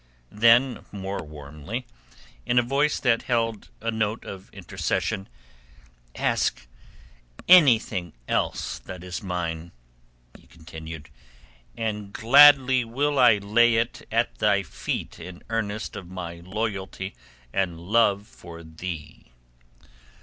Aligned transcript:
Then 0.31 0.83
more 0.91 1.23
warmly, 1.23 1.85
in 2.43 2.57
a 2.57 2.63
voice 2.63 2.99
that 2.99 3.21
held 3.21 3.69
a 3.81 3.91
note 3.91 4.25
of 4.25 4.49
intercession—"Ask 4.49 6.65
anything 7.47 8.13
else 8.27 8.79
that 8.79 9.03
is 9.03 9.21
mine," 9.21 9.71
he 10.35 10.47
continued, 10.47 11.11
"and 11.77 12.11
gladly 12.11 12.83
will 12.83 13.19
I 13.19 13.37
lay 13.37 13.75
it 13.75 14.07
at 14.11 14.39
thy 14.39 14.63
feet 14.63 15.19
in 15.19 15.43
earnest 15.51 15.95
of 15.95 16.09
my 16.09 16.39
loyalty 16.39 17.13
and 17.53 17.79
love 17.79 18.25
for 18.25 18.63
thee." 18.63 19.27